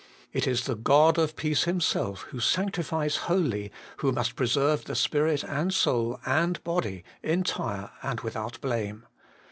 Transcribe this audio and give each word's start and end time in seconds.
It 0.33 0.47
is 0.47 0.65
the 0.65 0.73
God 0.73 1.19
of 1.19 1.35
peace 1.35 1.65
Himself, 1.65 2.21
who 2.31 2.39
sanctifies 2.39 3.17
wholly, 3.27 3.71
who 3.97 4.11
must 4.11 4.35
preserve 4.35 4.83
spirit 4.97 5.43
and 5.43 5.71
soul 5.71 6.19
and 6.25 6.59
body 6.63 7.03
entire 7.21 7.91
and 8.01 8.19
without 8.21 8.59
blame. 8.61 9.05